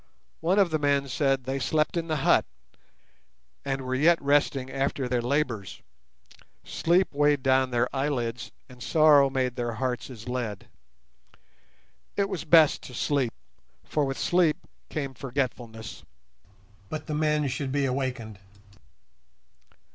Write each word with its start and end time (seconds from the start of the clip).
One 0.39 0.57
of 0.57 0.71
the 0.71 0.79
men 0.79 1.07
said 1.07 1.43
they 1.43 1.59
slept 1.59 1.95
in 1.95 2.07
the 2.07 2.15
hut, 2.25 2.43
and 3.63 3.81
were 3.83 3.93
yet 3.93 4.19
resting 4.19 4.71
after 4.71 5.07
their 5.07 5.21
labours—"sleep 5.21 7.09
weighed 7.13 7.43
down 7.43 7.69
their 7.69 7.87
eyelids, 7.95 8.51
and 8.67 8.81
sorrow 8.81 9.29
made 9.29 9.55
their 9.57 9.73
hearts 9.73 10.09
as 10.09 10.27
lead: 10.27 10.67
it 12.17 12.27
was 12.27 12.45
best 12.45 12.81
to 12.81 12.95
sleep, 12.95 13.31
for 13.83 14.03
with 14.03 14.17
sleep 14.17 14.57
came 14.89 15.13
forgetfulness. 15.13 16.03
But 16.89 17.05
the 17.05 17.13
men 17.13 17.47
should 17.47 17.71
be 17.71 17.85
awakened." 17.85 18.39